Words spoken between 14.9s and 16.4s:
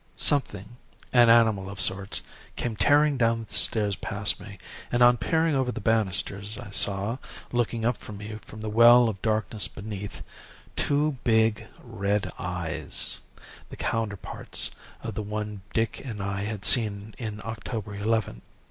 of the one Dick and